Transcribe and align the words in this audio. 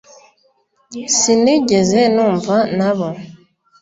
sinigeze 1.17 2.01
numva 2.15 2.55
nabo 2.77 3.07